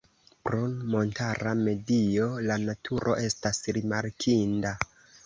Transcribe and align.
Pro 0.47 0.59
montara 0.93 1.51
medio 1.59 2.29
la 2.45 2.57
naturo 2.63 3.15
estas 3.27 3.61
rimarkinda. 3.79 4.73